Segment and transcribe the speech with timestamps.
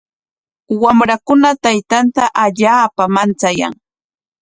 [0.83, 3.73] Wamrakuna taytanta allaapam manchayan.